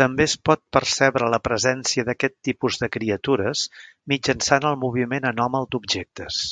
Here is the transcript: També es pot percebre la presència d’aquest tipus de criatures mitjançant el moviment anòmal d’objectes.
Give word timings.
També 0.00 0.26
es 0.28 0.34
pot 0.48 0.60
percebre 0.76 1.30
la 1.34 1.40
presència 1.48 2.04
d’aquest 2.10 2.36
tipus 2.50 2.80
de 2.84 2.90
criatures 2.98 3.64
mitjançant 4.14 4.70
el 4.72 4.80
moviment 4.86 5.30
anòmal 5.34 5.70
d’objectes. 5.74 6.42